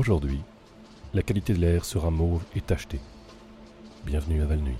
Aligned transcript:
Aujourd'hui, 0.00 0.40
la 1.12 1.22
qualité 1.22 1.52
de 1.52 1.58
l'air 1.58 1.84
sera 1.84 2.10
mauve 2.10 2.42
et 2.56 2.62
tachetée. 2.62 3.02
Bienvenue 4.06 4.40
à 4.40 4.46
Valnuy. 4.46 4.72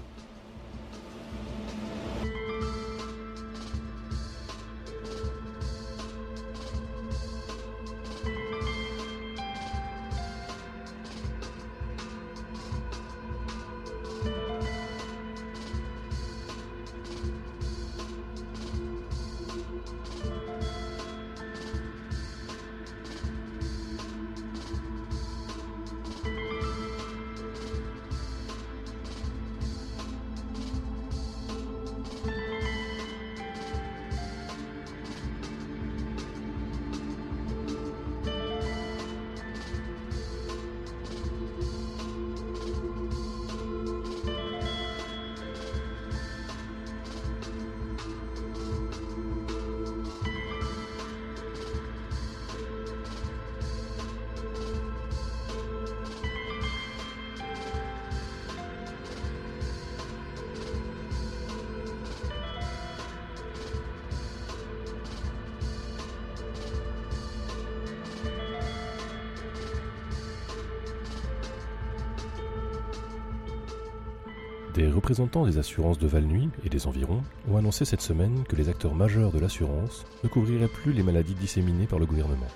Des 74.75 74.89
représentants 74.89 75.47
des 75.47 75.59
assurances 75.59 75.99
de 75.99 76.07
Valnuy 76.07 76.49
et 76.65 76.69
des 76.69 76.87
environs 76.87 77.25
ont 77.51 77.57
annoncé 77.57 77.85
cette 77.85 78.03
semaine 78.03 78.45
que 78.49 78.55
les 78.55 78.69
acteurs 78.69 78.95
majeurs 78.95 79.33
de 79.33 79.41
l'assurance 79.41 80.05
ne 80.23 80.29
couvriraient 80.29 80.69
plus 80.69 80.93
les 80.93 81.03
maladies 81.03 81.35
disséminées 81.35 81.89
par 81.89 81.99
le 81.99 82.07
gouvernement. 82.07 82.47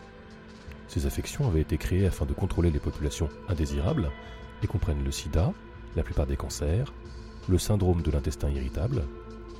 Ces 0.86 1.06
affections 1.06 1.48
avaient 1.48 1.62
été 1.62 1.76
créées 1.76 2.06
afin 2.06 2.24
de 2.24 2.32
contrôler 2.32 2.70
les 2.70 2.78
populations 2.78 3.28
indésirables 3.48 4.10
et 4.62 4.68
comprennent 4.68 5.02
le 5.02 5.10
sida, 5.10 5.52
la 5.96 6.04
plupart 6.04 6.26
des 6.26 6.36
cancers, 6.36 6.92
le 7.48 7.58
syndrome 7.58 8.02
de 8.02 8.12
l'intestin 8.12 8.48
irritable, 8.48 9.02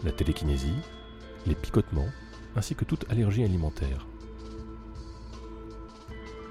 la 0.04 0.12
télékinésie, 0.12 0.78
les 1.48 1.56
picotements, 1.56 2.08
ainsi 2.54 2.76
que 2.76 2.84
toute 2.84 3.10
allergie 3.10 3.42
alimentaire. 3.42 4.06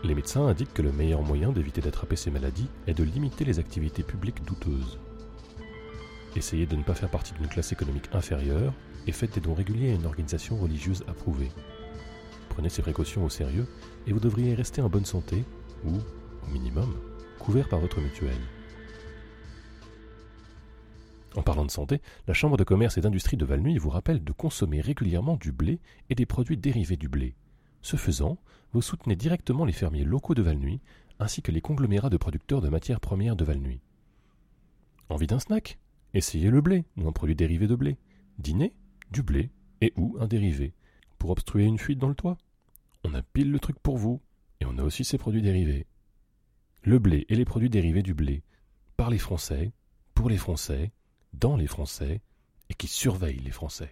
Les 0.04 0.16
médecins 0.16 0.48
indiquent 0.48 0.74
que 0.74 0.82
le 0.82 0.92
meilleur 0.92 1.22
moyen 1.22 1.54
d'éviter 1.54 1.80
d'attraper 1.80 2.18
ces 2.18 2.30
maladies 2.30 2.68
est 2.88 2.94
de 2.94 3.06
limiter 3.06 3.46
les 3.46 3.60
activités 3.60 4.04
publiques 4.04 4.44
douteuses. 4.44 5.00
Essayez 6.36 6.66
de 6.66 6.76
ne 6.76 6.84
pas 6.84 6.96
faire 6.96 7.10
partie 7.10 7.34
d'une 7.34 7.48
classe 7.48 7.72
économique 7.72 8.10
inférieure 8.14 8.74
et 9.06 9.12
faites 9.12 9.36
des 9.36 9.42
dons 9.42 9.54
réguliers 9.54 9.92
à 9.92 9.96
une 9.96 10.06
organisation 10.06 10.58
religieuse 10.58 11.04
approuvée. 11.08 11.52
Prenez 12.50 12.70
ces 12.70 12.82
précautions 12.82 13.24
au 13.24 13.30
sérieux 13.30 13.68
et 14.08 14.14
vous 14.14 14.20
devriez 14.20 14.56
rester 14.56 14.82
en 14.82 14.90
bonne 14.90 15.06
santé 15.06 15.44
ou, 15.86 15.96
au 15.96 16.52
minimum, 16.52 16.92
couvert 17.40 17.70
par 17.70 17.80
votre 17.80 18.00
mutuelle. 18.00 18.42
En 21.36 21.42
parlant 21.42 21.66
de 21.66 21.72
santé, 21.72 22.00
la 22.28 22.34
Chambre 22.34 22.58
de 22.58 22.64
commerce 22.64 22.98
et 22.98 23.02
d'industrie 23.02 23.38
de 23.38 23.46
Valnuy 23.46 23.78
vous 23.78 23.90
rappelle 23.90 24.24
de 24.24 24.32
consommer 24.32 24.82
régulièrement 24.82 25.36
du 25.36 25.52
blé 25.52 25.80
et 26.10 26.16
des 26.16 26.28
produits 26.28 26.58
dérivés 26.58 26.98
du 26.98 27.10
blé. 27.10 27.36
Ce 27.82 27.98
faisant, 27.98 28.38
vous 28.72 28.82
soutenez 28.82 29.16
directement 29.16 29.66
les 29.66 29.74
fermiers 29.74 30.04
locaux 30.04 30.36
de 30.36 30.42
Valnuy 30.42 30.80
ainsi 31.20 31.42
que 31.42 31.52
les 31.52 31.62
conglomérats 31.62 32.10
de 32.10 32.18
producteurs 32.18 32.62
de 32.62 32.70
matières 32.70 33.00
premières 33.00 33.36
de 33.36 33.44
Valnuy. 33.44 33.82
Envie 35.10 35.28
d'un 35.28 35.40
snack? 35.40 35.80
Essayez 36.14 36.52
le 36.52 36.62
blé 36.62 36.86
ou 36.98 37.08
un 37.08 37.12
produit 37.12 37.36
dérivé 37.36 37.68
de 37.68 37.76
blé. 37.76 37.98
Dîner 38.38 38.74
Du 39.12 39.24
blé 39.24 39.50
et 39.82 39.94
ou 39.96 40.16
un 40.20 40.28
dérivé. 40.28 40.74
Pour 41.18 41.32
obstruer 41.32 41.64
une 41.64 41.80
fuite 41.80 42.00
dans 42.00 42.10
le 42.10 42.16
toit 42.16 42.38
On 43.04 43.14
a 43.14 43.24
pile 43.24 43.52
le 43.52 43.60
truc 43.60 43.80
pour 43.80 43.98
vous 43.98 44.22
et 44.60 44.66
on 44.66 44.78
a 44.78 44.84
aussi 44.84 45.04
ses 45.04 45.18
produits 45.18 45.42
dérivés. 45.42 45.88
Le 46.84 47.00
blé 47.00 47.26
et 47.30 47.36
les 47.36 47.46
produits 47.46 47.70
dérivés 47.70 48.04
du 48.04 48.14
blé. 48.14 48.44
Par 48.98 49.10
les 49.10 49.18
Français, 49.18 49.72
pour 50.14 50.30
les 50.30 50.38
Français, 50.38 50.92
dans 51.34 51.56
les 51.56 51.68
Français 51.68 52.22
et 52.70 52.74
qui 52.76 52.88
surveillent 52.88 53.40
les 53.40 53.52
Français. 53.52 53.92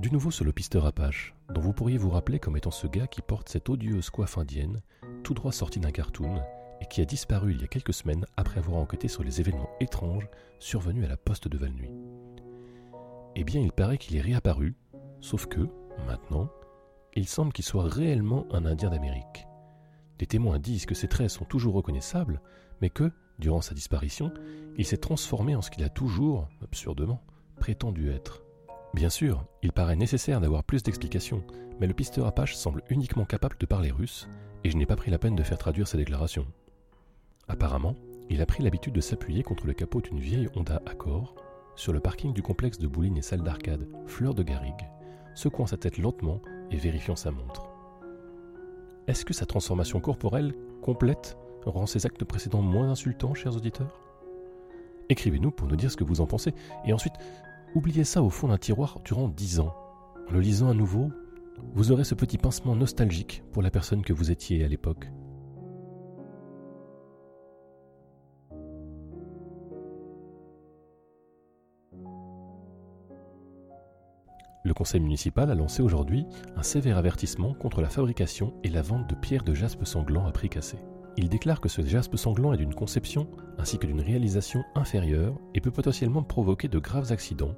Du 0.00 0.10
nouveau 0.10 0.32
sur 0.32 0.44
le 0.44 0.52
pisteur 0.52 0.86
Apache, 0.86 1.34
dont 1.50 1.60
vous 1.60 1.72
pourriez 1.72 1.98
vous 1.98 2.10
rappeler 2.10 2.40
comme 2.40 2.56
étant 2.56 2.72
ce 2.72 2.88
gars 2.88 3.06
qui 3.06 3.22
porte 3.22 3.48
cette 3.48 3.68
odieuse 3.68 4.10
coiffe 4.10 4.38
indienne, 4.38 4.82
tout 5.22 5.34
droit 5.34 5.52
sorti 5.52 5.78
d'un 5.78 5.92
cartoon, 5.92 6.42
et 6.80 6.86
qui 6.86 7.00
a 7.00 7.04
disparu 7.04 7.52
il 7.52 7.60
y 7.60 7.64
a 7.64 7.68
quelques 7.68 7.94
semaines 7.94 8.26
après 8.36 8.58
avoir 8.58 8.78
enquêté 8.78 9.08
sur 9.08 9.22
les 9.22 9.40
événements 9.40 9.70
étranges 9.80 10.28
survenus 10.58 11.04
à 11.04 11.08
la 11.08 11.16
poste 11.16 11.48
de 11.48 11.58
Valnuy. 11.58 11.90
Eh 13.36 13.44
bien, 13.44 13.60
il 13.60 13.72
paraît 13.72 13.98
qu'il 13.98 14.16
est 14.16 14.20
réapparu, 14.20 14.76
sauf 15.20 15.46
que, 15.46 15.68
maintenant, 16.06 16.48
il 17.14 17.26
semble 17.26 17.52
qu'il 17.52 17.64
soit 17.64 17.88
réellement 17.88 18.46
un 18.52 18.64
Indien 18.64 18.90
d'Amérique. 18.90 19.46
Des 20.18 20.26
témoins 20.26 20.58
disent 20.58 20.86
que 20.86 20.94
ses 20.94 21.08
traits 21.08 21.30
sont 21.30 21.44
toujours 21.44 21.74
reconnaissables, 21.74 22.40
mais 22.80 22.90
que, 22.90 23.10
durant 23.38 23.60
sa 23.60 23.74
disparition, 23.74 24.32
il 24.76 24.84
s'est 24.84 24.96
transformé 24.96 25.56
en 25.56 25.62
ce 25.62 25.70
qu'il 25.70 25.84
a 25.84 25.88
toujours, 25.88 26.48
absurdement, 26.62 27.22
prétendu 27.58 28.10
être. 28.10 28.42
Bien 28.94 29.10
sûr, 29.10 29.44
il 29.62 29.72
paraît 29.72 29.96
nécessaire 29.96 30.40
d'avoir 30.40 30.62
plus 30.62 30.82
d'explications, 30.84 31.42
mais 31.80 31.88
le 31.88 31.94
pisteur 31.94 32.26
Apache 32.26 32.54
semble 32.54 32.82
uniquement 32.90 33.24
capable 33.24 33.56
de 33.58 33.66
parler 33.66 33.90
russe, 33.90 34.28
et 34.62 34.70
je 34.70 34.76
n'ai 34.76 34.86
pas 34.86 34.96
pris 34.96 35.10
la 35.10 35.18
peine 35.18 35.34
de 35.34 35.42
faire 35.42 35.58
traduire 35.58 35.88
sa 35.88 35.98
déclaration. 35.98 36.46
Apparemment, 37.48 37.94
il 38.30 38.40
a 38.40 38.46
pris 38.46 38.62
l'habitude 38.62 38.94
de 38.94 39.00
s'appuyer 39.00 39.42
contre 39.42 39.66
le 39.66 39.74
capot 39.74 40.00
d'une 40.00 40.18
vieille 40.18 40.48
Honda 40.56 40.80
Accord 40.86 41.34
sur 41.76 41.92
le 41.92 42.00
parking 42.00 42.32
du 42.32 42.42
complexe 42.42 42.78
de 42.78 42.86
bowling 42.86 43.18
et 43.18 43.22
salle 43.22 43.42
d'arcade 43.42 43.88
Fleur 44.06 44.34
de 44.34 44.42
Garrigue, 44.42 44.88
secouant 45.34 45.66
sa 45.66 45.76
tête 45.76 45.98
lentement 45.98 46.40
et 46.70 46.76
vérifiant 46.76 47.16
sa 47.16 47.30
montre. 47.30 47.68
Est-ce 49.06 49.24
que 49.24 49.34
sa 49.34 49.44
transformation 49.44 50.00
corporelle 50.00 50.54
complète 50.80 51.36
rend 51.66 51.86
ses 51.86 52.06
actes 52.06 52.24
précédents 52.24 52.62
moins 52.62 52.88
insultants, 52.88 53.34
chers 53.34 53.56
auditeurs? 53.56 54.00
Écrivez-nous 55.10 55.50
pour 55.50 55.68
nous 55.68 55.76
dire 55.76 55.90
ce 55.90 55.96
que 55.96 56.04
vous 56.04 56.22
en 56.22 56.26
pensez, 56.26 56.54
et 56.86 56.94
ensuite, 56.94 57.14
oubliez 57.74 58.04
ça 58.04 58.22
au 58.22 58.30
fond 58.30 58.48
d'un 58.48 58.56
tiroir 58.56 59.00
durant 59.04 59.28
dix 59.28 59.60
ans. 59.60 59.74
En 60.28 60.32
le 60.32 60.40
lisant 60.40 60.70
à 60.70 60.74
nouveau, 60.74 61.10
vous 61.74 61.92
aurez 61.92 62.04
ce 62.04 62.14
petit 62.14 62.38
pincement 62.38 62.74
nostalgique 62.74 63.42
pour 63.52 63.62
la 63.62 63.70
personne 63.70 64.02
que 64.02 64.14
vous 64.14 64.30
étiez 64.30 64.64
à 64.64 64.68
l'époque. 64.68 65.10
Le 74.66 74.72
conseil 74.72 75.00
municipal 75.00 75.50
a 75.50 75.54
lancé 75.54 75.82
aujourd'hui 75.82 76.24
un 76.56 76.62
sévère 76.62 76.96
avertissement 76.96 77.52
contre 77.52 77.82
la 77.82 77.90
fabrication 77.90 78.54
et 78.64 78.70
la 78.70 78.80
vente 78.80 79.06
de 79.10 79.14
pierres 79.14 79.44
de 79.44 79.52
jaspe 79.52 79.84
sanglant 79.84 80.26
à 80.26 80.32
prix 80.32 80.48
cassé. 80.48 80.78
Il 81.18 81.28
déclare 81.28 81.60
que 81.60 81.68
ce 81.68 81.82
jaspe 81.82 82.16
sanglant 82.16 82.54
est 82.54 82.56
d'une 82.56 82.74
conception 82.74 83.28
ainsi 83.58 83.78
que 83.78 83.86
d'une 83.86 84.00
réalisation 84.00 84.64
inférieure 84.74 85.38
et 85.54 85.60
peut 85.60 85.70
potentiellement 85.70 86.22
provoquer 86.22 86.68
de 86.68 86.78
graves 86.78 87.12
accidents, 87.12 87.54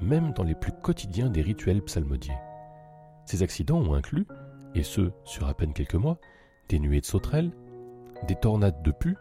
même 0.00 0.32
dans 0.32 0.44
les 0.44 0.54
plus 0.54 0.72
quotidiens 0.72 1.28
des 1.28 1.42
rituels 1.42 1.82
psalmodiés. 1.82 2.38
Ces 3.26 3.42
accidents 3.42 3.82
ont 3.82 3.92
inclus, 3.92 4.26
et 4.74 4.82
ce 4.82 5.10
sur 5.24 5.46
à 5.46 5.52
peine 5.52 5.74
quelques 5.74 5.94
mois, 5.94 6.18
des 6.70 6.78
nuées 6.78 7.00
de 7.00 7.06
sauterelles, 7.06 7.52
des 8.26 8.34
tornades 8.34 8.82
de 8.82 8.92
pus, 8.92 9.18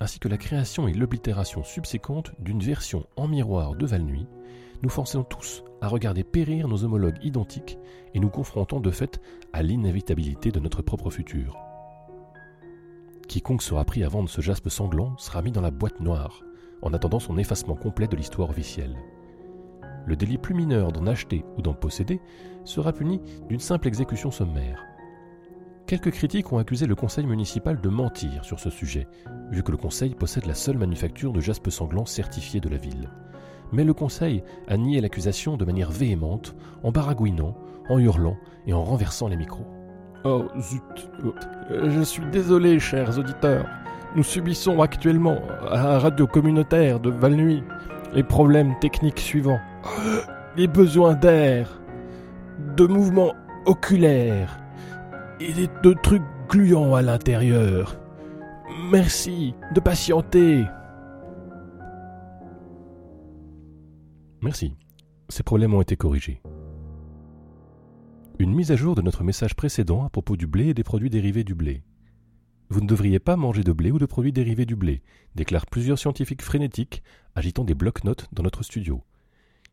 ainsi 0.00 0.18
que 0.18 0.28
la 0.28 0.36
création 0.36 0.86
et 0.86 0.92
l'oblitération 0.92 1.64
subséquente 1.64 2.32
d'une 2.38 2.60
version 2.60 3.06
en 3.16 3.26
miroir 3.26 3.74
de 3.74 3.86
Valnuy, 3.86 4.26
nous 4.82 4.88
forçons 4.88 5.24
tous 5.24 5.64
à 5.80 5.88
regarder 5.88 6.24
périr 6.24 6.68
nos 6.68 6.84
homologues 6.84 7.18
identiques 7.22 7.78
et 8.14 8.20
nous 8.20 8.30
confrontons 8.30 8.80
de 8.80 8.90
fait 8.90 9.20
à 9.52 9.62
l'inévitabilité 9.62 10.50
de 10.50 10.60
notre 10.60 10.82
propre 10.82 11.10
futur. 11.10 11.56
Quiconque 13.28 13.62
sera 13.62 13.84
pris 13.84 14.04
à 14.04 14.08
vendre 14.08 14.28
ce 14.28 14.40
jaspe 14.40 14.68
sanglant 14.68 15.16
sera 15.18 15.42
mis 15.42 15.52
dans 15.52 15.60
la 15.60 15.70
boîte 15.70 16.00
noire, 16.00 16.42
en 16.82 16.94
attendant 16.94 17.18
son 17.20 17.38
effacement 17.38 17.74
complet 17.74 18.06
de 18.06 18.16
l'histoire 18.16 18.50
officielle. 18.50 18.96
Le 20.06 20.16
délit 20.16 20.38
plus 20.38 20.54
mineur 20.54 20.92
d'en 20.92 21.06
acheter 21.06 21.44
ou 21.56 21.62
d'en 21.62 21.74
posséder 21.74 22.20
sera 22.64 22.92
puni 22.92 23.20
d'une 23.48 23.60
simple 23.60 23.88
exécution 23.88 24.30
sommaire. 24.30 24.82
Quelques 25.86 26.10
critiques 26.10 26.52
ont 26.52 26.58
accusé 26.58 26.86
le 26.86 26.94
conseil 26.94 27.26
municipal 27.26 27.80
de 27.80 27.88
mentir 27.88 28.44
sur 28.44 28.60
ce 28.60 28.70
sujet, 28.70 29.06
vu 29.50 29.62
que 29.62 29.70
le 29.70 29.78
conseil 29.78 30.14
possède 30.14 30.46
la 30.46 30.54
seule 30.54 30.78
manufacture 30.78 31.32
de 31.32 31.40
jaspe 31.40 31.70
sanglant 31.70 32.06
certifiée 32.06 32.60
de 32.60 32.68
la 32.68 32.76
ville 32.76 33.10
mais 33.72 33.84
le 33.84 33.94
Conseil 33.94 34.42
a 34.66 34.76
nié 34.76 35.00
l'accusation 35.00 35.56
de 35.56 35.64
manière 35.64 35.90
véhémente, 35.90 36.54
en 36.82 36.90
baragouinant, 36.90 37.56
en 37.88 37.98
hurlant 37.98 38.36
et 38.66 38.72
en 38.72 38.84
renversant 38.84 39.28
les 39.28 39.36
micros. 39.36 39.66
Oh 40.24 40.44
zut. 40.60 41.10
Je 41.70 42.02
suis 42.02 42.24
désolé, 42.26 42.78
chers 42.80 43.18
auditeurs. 43.18 43.66
Nous 44.16 44.22
subissons 44.22 44.80
actuellement, 44.80 45.38
à 45.70 45.76
la 45.76 45.98
radio 45.98 46.26
communautaire 46.26 46.98
de 46.98 47.10
Valnuy, 47.10 47.62
les 48.14 48.22
problèmes 48.22 48.78
techniques 48.80 49.20
suivants. 49.20 49.60
Les 50.56 50.66
besoins 50.66 51.14
d'air, 51.14 51.80
de 52.76 52.86
mouvements 52.86 53.34
oculaires 53.66 54.58
et 55.40 55.68
de 55.82 55.92
trucs 55.92 56.22
gluants 56.48 56.94
à 56.94 57.02
l'intérieur. 57.02 57.96
Merci 58.90 59.54
de 59.74 59.80
patienter. 59.80 60.64
Merci. 64.40 64.74
Ces 65.28 65.42
problèmes 65.42 65.74
ont 65.74 65.82
été 65.82 65.96
corrigés. 65.96 66.40
Une 68.38 68.54
mise 68.54 68.70
à 68.70 68.76
jour 68.76 68.94
de 68.94 69.02
notre 69.02 69.24
message 69.24 69.56
précédent 69.56 70.04
à 70.04 70.10
propos 70.10 70.36
du 70.36 70.46
blé 70.46 70.68
et 70.68 70.74
des 70.74 70.84
produits 70.84 71.10
dérivés 71.10 71.42
du 71.42 71.56
blé. 71.56 71.82
Vous 72.68 72.80
ne 72.80 72.86
devriez 72.86 73.18
pas 73.18 73.36
manger 73.36 73.64
de 73.64 73.72
blé 73.72 73.90
ou 73.90 73.98
de 73.98 74.06
produits 74.06 74.32
dérivés 74.32 74.66
du 74.66 74.76
blé, 74.76 75.02
déclarent 75.34 75.66
plusieurs 75.66 75.98
scientifiques 75.98 76.42
frénétiques 76.42 77.02
agitant 77.34 77.64
des 77.64 77.74
blocs-notes 77.74 78.28
dans 78.32 78.44
notre 78.44 78.62
studio. 78.62 79.02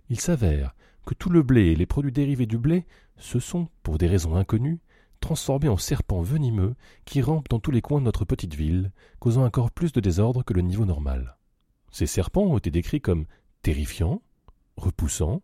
Il 0.09 0.19
s'avère 0.19 0.73
que 1.05 1.13
tout 1.13 1.29
le 1.29 1.43
blé 1.43 1.67
et 1.67 1.75
les 1.75 1.85
produits 1.85 2.11
dérivés 2.11 2.47
du 2.47 2.57
blé 2.57 2.85
se 3.17 3.39
sont, 3.39 3.67
pour 3.83 3.99
des 3.99 4.07
raisons 4.07 4.35
inconnues, 4.35 4.79
transformés 5.19 5.69
en 5.69 5.77
serpents 5.77 6.21
venimeux 6.21 6.75
qui 7.05 7.21
rampent 7.21 7.49
dans 7.49 7.59
tous 7.59 7.71
les 7.71 7.81
coins 7.81 7.99
de 7.99 8.05
notre 8.05 8.25
petite 8.25 8.55
ville, 8.55 8.91
causant 9.19 9.45
encore 9.45 9.71
plus 9.71 9.91
de 9.91 9.99
désordre 9.99 10.43
que 10.43 10.53
le 10.53 10.61
niveau 10.61 10.85
normal. 10.85 11.37
Ces 11.91 12.07
serpents 12.07 12.45
ont 12.45 12.57
été 12.57 12.71
décrits 12.71 13.01
comme 13.01 13.25
terrifiants, 13.61 14.21
repoussants 14.77 15.41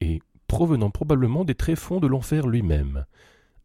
et 0.00 0.20
provenant 0.46 0.90
probablement 0.90 1.44
des 1.44 1.54
tréfonds 1.54 2.00
de 2.00 2.06
l'enfer 2.06 2.46
lui-même, 2.46 3.06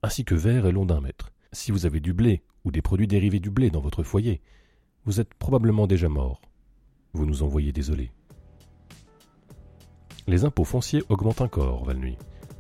ainsi 0.04 0.24
que 0.26 0.36
verts 0.36 0.66
et 0.66 0.72
longs 0.72 0.86
d'un 0.86 1.02
mètre. 1.02 1.32
Si 1.52 1.72
vous 1.72 1.86
avez 1.86 2.00
du 2.00 2.14
blé 2.14 2.44
ou 2.64 2.72
des 2.72 2.82
produits 2.82 3.08
dérivés 3.08 3.40
du 3.40 3.50
blé 3.50 3.70
dans 3.70 3.82
votre 3.82 4.04
foyer, 4.04 4.42
vous 5.06 5.20
êtes 5.20 5.34
probablement 5.34 5.88
déjà 5.88 6.10
mort. 6.10 6.42
Vous 7.14 7.26
nous 7.26 7.44
envoyez 7.44 7.72
désolé. 7.72 8.12
Les 10.28 10.44
impôts 10.44 10.64
fonciers 10.64 11.04
augmentent 11.10 11.42
encore, 11.42 11.86
Valnuy. 11.86 12.18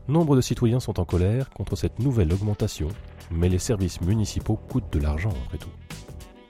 Nombre 0.08 0.36
de 0.36 0.42
citoyens 0.42 0.80
sont 0.80 1.00
en 1.00 1.06
colère 1.06 1.50
contre 1.50 1.76
cette 1.76 1.98
nouvelle 1.98 2.32
augmentation, 2.32 2.90
mais 3.32 3.50
les 3.50 3.60
services 3.60 4.02
municipaux 4.02 4.56
coûtent 4.56 4.94
de 4.94 5.00
l'argent 5.00 5.34
après 5.46 5.58
tout. 5.58 5.72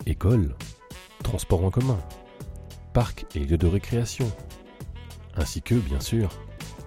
Écoles, 0.06 0.56
transports 1.24 1.64
en 1.64 1.72
commun, 1.72 2.00
parcs 2.94 3.26
et 3.34 3.40
lieux 3.40 3.58
de 3.58 3.68
récréation, 3.68 4.30
ainsi 5.36 5.62
que, 5.62 5.76
bien 5.76 6.00
sûr, 6.00 6.30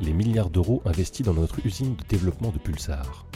les 0.00 0.12
milliards 0.12 0.50
d'euros 0.50 0.83
investis 0.85 1.25
dans 1.25 1.35
notre 1.35 1.65
usine 1.65 1.97
de 1.97 2.05
développement 2.05 2.50
de 2.50 2.59
pulsars. 2.59 3.27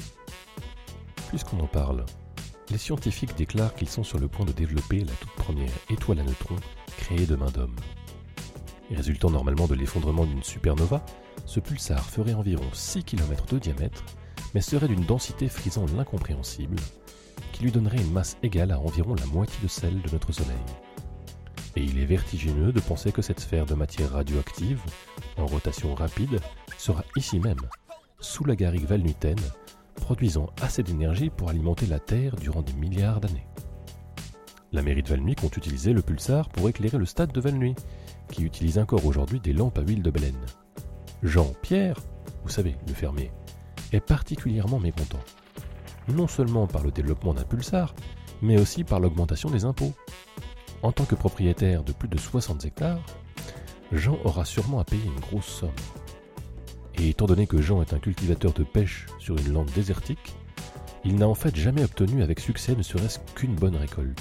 Puisqu'on 1.29 1.61
en 1.61 1.67
parle, 1.67 2.05
les 2.71 2.79
scientifiques 2.79 3.37
déclarent 3.37 3.75
qu'ils 3.75 3.89
sont 3.89 4.05
sur 4.05 4.19
le 4.19 4.29
point 4.29 4.47
de 4.47 4.53
développer 4.53 5.01
la 5.01 5.13
toute 5.13 5.33
première 5.33 5.73
étoile 5.91 6.21
à 6.21 6.25
neutrons 6.25 6.57
créée 6.97 7.27
de 7.27 7.37
main 7.37 7.51
d'homme. 7.51 7.77
Résultant 8.91 9.31
normalement 9.31 9.67
de 9.67 9.75
l'effondrement 9.75 10.27
d'une 10.27 10.43
supernova, 10.43 11.05
ce 11.47 11.61
pulsar 11.61 12.05
ferait 12.05 12.35
environ 12.35 12.65
6 12.73 13.05
km 13.05 13.47
de 13.47 13.59
diamètre, 13.59 14.05
mais 14.55 14.61
serait 14.61 14.89
d'une 14.89 15.05
densité 15.05 15.49
frisant 15.49 15.87
l'incompréhensible, 15.97 16.77
qui 17.53 17.65
lui 17.65 17.73
donnerait 17.73 18.03
une 18.03 18.13
masse 18.13 18.37
égale 18.43 18.73
à 18.73 18.79
environ 18.79 19.15
la 19.15 19.27
moitié 19.27 19.57
de 19.63 19.69
celle 19.69 20.01
de 20.03 20.11
notre 20.11 20.33
Soleil. 20.33 20.57
Et 21.77 21.83
il 21.83 21.99
est 21.99 22.07
vertigineux 22.07 22.73
de 22.73 22.81
penser 22.81 23.13
que 23.13 23.23
cette 23.23 23.41
sphère 23.41 23.67
de 23.67 23.75
matière 23.75 24.13
radioactive, 24.13 24.81
en 25.39 25.47
rotation 25.47 25.95
rapide, 25.95 26.41
sera 26.77 27.05
ici 27.17 27.41
même, 27.41 27.61
sous 28.21 28.45
la 28.45 28.57
garrigue 28.57 28.87
valnutaine, 28.87 29.41
produisant 29.95 30.51
assez 30.61 30.83
d'énergie 30.83 31.31
pour 31.31 31.49
alimenter 31.49 31.87
la 31.87 31.99
Terre 31.99 32.37
durant 32.37 32.63
des 32.63 32.75
milliards 32.75 33.21
d'années. 33.21 33.47
La 34.73 34.83
mairie 34.83 35.03
de 35.03 35.09
Valnuy 35.09 35.35
compte 35.35 35.57
utiliser 35.57 35.93
le 35.93 36.01
pulsar 36.01 36.49
pour 36.49 36.69
éclairer 36.69 36.97
le 36.97 37.05
stade 37.05 37.33
de 37.33 37.41
Valnuy, 37.41 37.75
qui 38.31 38.43
utilise 38.43 38.79
encore 38.79 39.05
aujourd'hui 39.05 39.39
des 39.39 39.53
lampes 39.53 39.79
à 39.79 39.83
huile 39.83 40.03
de 40.03 40.11
baleine. 40.11 40.47
Jean-Pierre, 41.23 42.01
vous 42.43 42.49
savez, 42.49 42.77
le 42.89 42.95
fermier, 42.95 43.31
est 43.93 44.01
particulièrement 44.01 44.81
mécontent. 44.81 45.21
Non 46.09 46.27
seulement 46.27 46.67
par 46.67 46.83
le 46.83 46.91
développement 46.91 47.35
d'un 47.35 47.45
pulsar, 47.45 47.95
mais 48.41 48.59
aussi 48.59 48.83
par 48.83 48.99
l'augmentation 48.99 49.51
des 49.51 49.65
impôts. 49.65 49.93
En 50.83 50.91
tant 50.91 51.05
que 51.05 51.15
propriétaire 51.15 51.85
de 51.85 51.93
plus 51.93 52.09
de 52.09 52.19
60 52.19 52.65
hectares, 52.65 53.05
Jean 53.93 54.19
aura 54.25 54.45
sûrement 54.45 54.81
à 54.81 54.85
payer 54.85 55.05
une 55.05 55.21
grosse 55.21 55.47
somme. 55.47 55.71
Et 56.99 57.11
étant 57.11 57.27
donné 57.27 57.47
que 57.47 57.63
Jean 57.63 57.83
est 57.83 57.95
un 57.95 57.99
cultivateur 57.99 58.53
de 58.53 58.65
pêche 58.65 59.07
sur 59.19 59.39
une 59.39 59.53
lande 59.53 59.71
désertique, 59.75 60.35
il 61.05 61.17
n'a 61.17 61.29
en 61.29 61.35
fait 61.35 61.55
jamais 61.55 61.85
obtenu 61.85 62.23
avec 62.23 62.41
succès 62.41 62.75
ne 62.75 62.83
serait-ce 62.83 63.21
qu'une 63.35 63.55
bonne 63.55 63.77
récolte. 63.77 64.21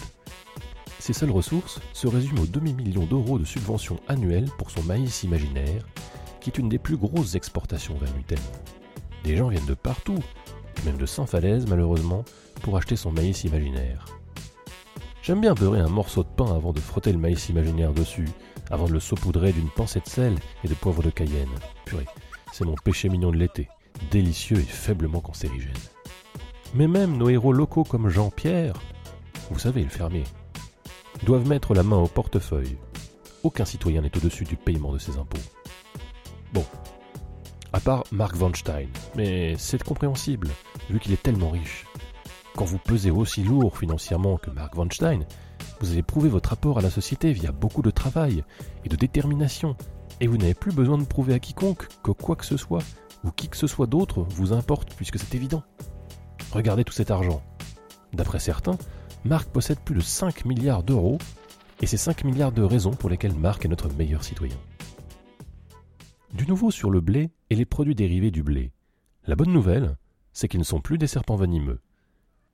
Ses 0.99 1.13
seules 1.13 1.31
ressources 1.31 1.79
se 1.93 2.07
résument 2.07 2.41
au 2.41 2.45
demi-million 2.45 3.05
d'euros 3.05 3.39
de 3.39 3.45
subventions 3.45 3.99
annuelles 4.07 4.49
pour 4.57 4.69
son 4.69 4.83
maïs 4.83 5.23
imaginaire, 5.23 5.87
qui 6.41 6.51
est 6.51 6.59
une 6.59 6.69
des 6.69 6.79
plus 6.79 6.97
grosses 6.97 7.33
exportations 7.35 7.97
vers 7.97 8.13
l'UTEM. 8.15 8.39
Des 9.23 9.35
gens 9.35 9.49
viennent 9.49 9.65
de 9.65 9.73
partout, 9.73 10.19
même 10.85 10.97
de 10.97 11.05
sans 11.07 11.25
falaise 11.25 11.65
malheureusement, 11.67 12.23
pour 12.61 12.77
acheter 12.77 12.95
son 12.95 13.11
maïs 13.11 13.43
imaginaire. 13.43 14.05
J'aime 15.23 15.41
bien 15.41 15.53
beurrer 15.53 15.79
un 15.79 15.87
morceau 15.87 16.23
de 16.23 16.29
pain 16.29 16.51
avant 16.55 16.73
de 16.73 16.79
frotter 16.79 17.11
le 17.11 17.19
maïs 17.19 17.49
imaginaire 17.49 17.93
dessus, 17.93 18.27
avant 18.71 18.87
de 18.87 18.93
le 18.93 18.99
saupoudrer 18.99 19.51
d'une 19.53 19.69
pincée 19.69 19.99
de 19.99 20.09
sel 20.09 20.35
et 20.63 20.67
de 20.67 20.73
poivre 20.73 21.03
de 21.03 21.11
Cayenne. 21.11 21.47
Purée, 21.85 22.07
c'est 22.51 22.65
mon 22.65 22.73
péché 22.73 23.07
mignon 23.07 23.31
de 23.31 23.37
l'été, 23.37 23.69
délicieux 24.09 24.57
et 24.57 24.63
faiblement 24.63 25.21
cancérigène. 25.21 25.71
Mais 26.73 26.87
même 26.87 27.17
nos 27.17 27.29
héros 27.29 27.53
locaux 27.53 27.83
comme 27.83 28.09
Jean-Pierre, 28.09 28.73
vous 29.51 29.59
savez, 29.59 29.83
le 29.83 29.89
fermier, 29.89 30.23
doivent 31.23 31.47
mettre 31.47 31.75
la 31.75 31.83
main 31.83 31.97
au 31.97 32.07
portefeuille. 32.07 32.77
Aucun 33.43 33.65
citoyen 33.65 34.01
n'est 34.01 34.17
au-dessus 34.17 34.45
du 34.45 34.55
paiement 34.55 34.91
de 34.91 34.97
ses 34.97 35.17
impôts. 35.17 35.37
Bon, 36.51 36.65
à 37.73 37.79
part 37.79 38.05
Mark 38.11 38.35
Von 38.35 38.55
Stein, 38.55 38.87
mais 39.15 39.53
c'est 39.57 39.83
compréhensible, 39.83 40.49
vu 40.89 40.99
qu'il 40.99 41.13
est 41.13 41.21
tellement 41.21 41.51
riche. 41.51 41.85
Quand 42.55 42.65
vous 42.65 42.79
pesez 42.79 43.11
aussi 43.11 43.43
lourd 43.43 43.77
financièrement 43.77 44.37
que 44.37 44.51
Mark 44.51 44.75
Von 44.75 44.89
Stein, 44.89 45.21
vous 45.79 45.91
avez 45.91 46.03
prouvé 46.03 46.29
votre 46.29 46.49
rapport 46.49 46.77
à 46.77 46.81
la 46.81 46.89
société 46.89 47.31
via 47.31 47.51
beaucoup 47.51 47.81
de 47.81 47.91
travail 47.91 48.43
et 48.83 48.89
de 48.89 48.95
détermination, 48.95 49.75
et 50.19 50.27
vous 50.27 50.37
n'avez 50.37 50.53
plus 50.53 50.73
besoin 50.73 50.97
de 50.97 51.05
prouver 51.05 51.33
à 51.33 51.39
quiconque 51.39 51.87
que 52.03 52.11
quoi 52.11 52.35
que 52.35 52.45
ce 52.45 52.57
soit, 52.57 52.83
ou 53.23 53.31
qui 53.31 53.47
que 53.47 53.57
ce 53.57 53.67
soit 53.67 53.87
d'autre, 53.87 54.21
vous 54.21 54.53
importe, 54.53 54.93
puisque 54.95 55.17
c'est 55.17 55.33
évident. 55.33 55.63
Regardez 56.51 56.83
tout 56.83 56.93
cet 56.93 57.09
argent. 57.09 57.41
D'après 58.13 58.39
certains, 58.39 58.77
Marc 59.23 59.49
possède 59.49 59.79
plus 59.79 59.95
de 59.95 60.01
5 60.01 60.45
milliards 60.45 60.83
d'euros, 60.83 61.19
et 61.81 61.87
c'est 61.87 61.97
5 61.97 62.25
milliards 62.25 62.51
de 62.51 62.63
raisons 62.63 62.91
pour 62.91 63.09
lesquelles 63.09 63.35
Marc 63.35 63.63
est 63.65 63.69
notre 63.69 63.91
meilleur 63.93 64.23
citoyen. 64.23 64.57
Du 66.33 66.45
nouveau 66.45 66.69
sur 66.69 66.91
le 66.91 67.01
blé 67.01 67.31
et 67.49 67.55
les 67.55 67.65
produits 67.65 67.95
dérivés 67.95 68.31
du 68.31 68.43
blé. 68.43 68.71
La 69.25 69.35
bonne 69.35 69.53
nouvelle, 69.53 69.97
c'est 70.33 70.47
qu'ils 70.47 70.59
ne 70.59 70.65
sont 70.65 70.81
plus 70.81 70.97
des 70.97 71.07
serpents 71.07 71.35
venimeux. 71.35 71.79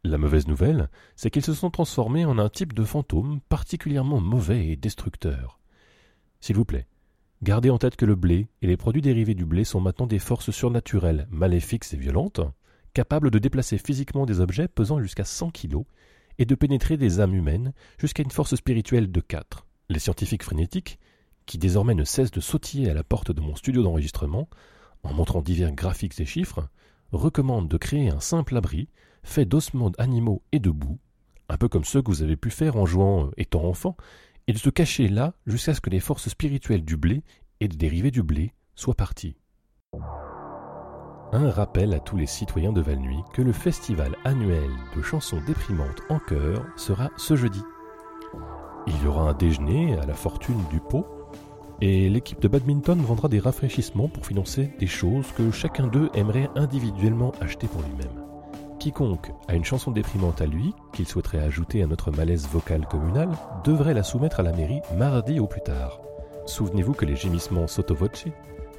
La 0.07 0.17
mauvaise 0.17 0.47
nouvelle, 0.47 0.89
c'est 1.17 1.29
qu'ils 1.29 1.43
se 1.43 1.53
sont 1.53 1.69
transformés 1.69 2.23
en 2.23 2.39
un 2.39 2.47
type 2.47 2.71
de 2.71 2.85
fantôme 2.85 3.41
particulièrement 3.49 4.21
mauvais 4.21 4.67
et 4.67 4.77
destructeur. 4.77 5.59
S'il 6.39 6.55
vous 6.55 6.63
plaît, 6.63 6.87
gardez 7.43 7.69
en 7.69 7.77
tête 7.77 7.97
que 7.97 8.05
le 8.05 8.15
blé 8.15 8.47
et 8.61 8.67
les 8.67 8.77
produits 8.77 9.01
dérivés 9.01 9.33
du 9.33 9.43
blé 9.43 9.65
sont 9.65 9.81
maintenant 9.81 10.07
des 10.07 10.17
forces 10.17 10.51
surnaturelles, 10.51 11.27
maléfiques 11.29 11.91
et 11.91 11.97
violentes, 11.97 12.39
capables 12.93 13.31
de 13.31 13.37
déplacer 13.37 13.77
physiquement 13.77 14.25
des 14.25 14.39
objets 14.39 14.69
pesant 14.69 15.01
jusqu'à 15.01 15.25
100 15.25 15.49
kilos 15.49 15.83
et 16.39 16.45
de 16.45 16.55
pénétrer 16.55 16.95
des 16.95 17.19
âmes 17.19 17.35
humaines 17.35 17.73
jusqu'à 17.99 18.23
une 18.23 18.31
force 18.31 18.55
spirituelle 18.55 19.11
de 19.11 19.19
4. 19.19 19.65
Les 19.89 19.99
scientifiques 19.99 20.43
frénétiques, 20.43 20.99
qui 21.45 21.57
désormais 21.57 21.95
ne 21.95 22.05
cessent 22.05 22.31
de 22.31 22.39
sautiller 22.39 22.89
à 22.89 22.93
la 22.93 23.03
porte 23.03 23.33
de 23.33 23.41
mon 23.41 23.57
studio 23.57 23.83
d'enregistrement, 23.83 24.47
en 25.03 25.13
montrant 25.13 25.41
divers 25.41 25.73
graphiques 25.73 26.17
et 26.21 26.25
chiffres, 26.25 26.69
recommandent 27.11 27.67
de 27.67 27.77
créer 27.77 28.09
un 28.09 28.21
simple 28.21 28.55
abri 28.55 28.87
fait 29.27 29.45
d'ossements 29.45 29.91
animaux 29.97 30.41
et 30.51 30.59
de 30.59 30.71
boue, 30.71 30.97
un 31.49 31.57
peu 31.57 31.67
comme 31.67 31.83
ceux 31.83 32.01
que 32.01 32.11
vous 32.11 32.23
avez 32.23 32.35
pu 32.35 32.49
faire 32.49 32.77
en 32.77 32.85
jouant 32.85 33.25
euh, 33.25 33.31
étant 33.37 33.63
enfant, 33.65 33.95
et 34.47 34.53
de 34.53 34.57
se 34.57 34.69
cacher 34.69 35.07
là 35.07 35.33
jusqu'à 35.45 35.73
ce 35.73 35.81
que 35.81 35.89
les 35.89 35.99
forces 35.99 36.29
spirituelles 36.29 36.85
du 36.85 36.97
blé 36.97 37.23
et 37.59 37.67
des 37.67 37.77
dérivés 37.77 38.11
du 38.11 38.23
blé 38.23 38.53
soient 38.75 38.95
parties. 38.95 39.35
Un 41.33 41.51
rappel 41.51 41.93
à 41.93 41.99
tous 41.99 42.15
les 42.15 42.25
citoyens 42.25 42.71
de 42.71 42.79
Valnuy 42.79 43.21
que 43.33 43.41
le 43.41 43.51
festival 43.51 44.15
annuel 44.23 44.69
de 44.95 45.01
chansons 45.01 45.41
déprimantes 45.45 46.01
en 46.09 46.19
chœur 46.19 46.65
sera 46.77 47.09
ce 47.17 47.35
jeudi. 47.35 47.61
Il 48.87 49.03
y 49.03 49.07
aura 49.07 49.29
un 49.29 49.33
déjeuner 49.33 49.97
à 49.97 50.05
la 50.05 50.13
fortune 50.13 50.63
du 50.69 50.79
pot 50.79 51.05
et 51.81 52.09
l'équipe 52.09 52.39
de 52.39 52.47
badminton 52.47 52.99
vendra 53.01 53.27
des 53.27 53.39
rafraîchissements 53.39 54.07
pour 54.07 54.25
financer 54.25 54.71
des 54.79 54.87
choses 54.87 55.31
que 55.33 55.51
chacun 55.51 55.87
d'eux 55.87 56.09
aimerait 56.13 56.49
individuellement 56.55 57.33
acheter 57.41 57.67
pour 57.67 57.81
lui-même. 57.81 58.26
Quiconque 58.79 59.31
a 59.47 59.55
une 59.55 59.65
chanson 59.65 59.91
déprimante 59.91 60.41
à 60.41 60.45
lui, 60.45 60.73
qu'il 60.93 61.07
souhaiterait 61.07 61.39
ajouter 61.39 61.83
à 61.83 61.87
notre 61.87 62.11
malaise 62.11 62.47
vocal 62.47 62.85
communal, 62.87 63.29
devrait 63.63 63.93
la 63.93 64.03
soumettre 64.03 64.39
à 64.39 64.43
la 64.43 64.53
mairie 64.53 64.81
mardi 64.97 65.39
au 65.39 65.47
plus 65.47 65.61
tard. 65.61 65.99
Souvenez-vous 66.45 66.93
que 66.93 67.05
les 67.05 67.15
gémissements 67.15 67.67
sotto 67.67 67.95
voce 67.95 68.25